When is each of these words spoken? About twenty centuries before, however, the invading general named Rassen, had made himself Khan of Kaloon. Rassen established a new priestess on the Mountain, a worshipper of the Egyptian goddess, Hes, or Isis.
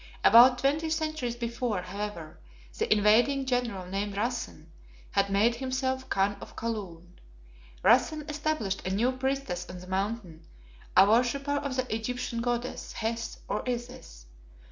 About 0.23 0.57
twenty 0.57 0.89
centuries 0.89 1.35
before, 1.35 1.83
however, 1.83 2.39
the 2.79 2.91
invading 2.91 3.45
general 3.45 3.85
named 3.85 4.15
Rassen, 4.15 4.65
had 5.11 5.29
made 5.29 5.57
himself 5.57 6.09
Khan 6.09 6.37
of 6.41 6.55
Kaloon. 6.55 7.19
Rassen 7.83 8.27
established 8.27 8.81
a 8.87 8.89
new 8.89 9.11
priestess 9.11 9.69
on 9.69 9.77
the 9.77 9.85
Mountain, 9.85 10.47
a 10.97 11.07
worshipper 11.07 11.57
of 11.57 11.75
the 11.75 11.85
Egyptian 11.95 12.41
goddess, 12.41 12.93
Hes, 12.93 13.41
or 13.47 13.61
Isis. 13.69 14.25